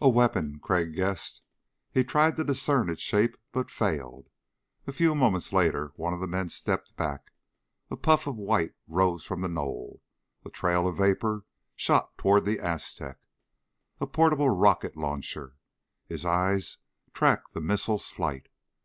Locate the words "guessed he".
0.92-2.02